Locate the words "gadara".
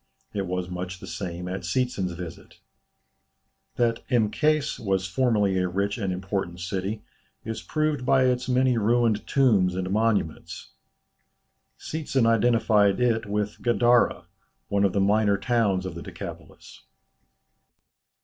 13.61-14.25